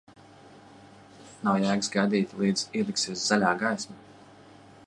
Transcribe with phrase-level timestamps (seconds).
[1.47, 4.01] Nav jēgas gaidīt, līdz iedegsies zaļā gaisma.